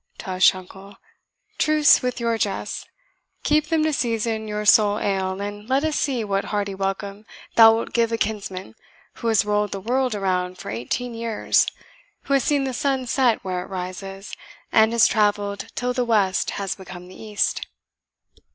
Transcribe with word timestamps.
"Tush, 0.17 0.55
uncle 0.55 0.95
truce 1.59 2.01
with 2.01 2.19
your 2.19 2.35
jests. 2.39 2.87
Keep 3.43 3.67
them 3.67 3.83
to 3.83 3.93
season 3.93 4.47
your 4.47 4.65
sour 4.65 4.99
ale, 4.99 5.39
and 5.39 5.69
let 5.69 5.83
us 5.83 5.95
see 5.95 6.23
what 6.23 6.45
hearty 6.45 6.73
welcome 6.73 7.23
thou 7.53 7.75
wilt 7.75 7.93
give 7.93 8.11
a 8.11 8.17
kinsman 8.17 8.73
who 9.21 9.27
has 9.27 9.45
rolled 9.45 9.71
the 9.71 9.79
world 9.79 10.15
around 10.15 10.57
for 10.57 10.71
eighteen 10.71 11.13
years; 11.13 11.67
who 12.23 12.33
has 12.33 12.43
seen 12.43 12.63
the 12.63 12.73
sun 12.73 13.05
set 13.05 13.43
where 13.43 13.61
it 13.63 13.69
rises, 13.69 14.33
and 14.71 14.91
has 14.91 15.05
travelled 15.05 15.67
till 15.75 15.93
the 15.93 16.03
west 16.03 16.49
has 16.57 16.73
become 16.73 17.07
the 17.07 17.21
east." 17.23 17.67